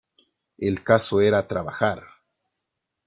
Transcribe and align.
El 0.57 0.83
caso 0.83 1.21
era 1.21 1.47
trabajar. 1.47 2.01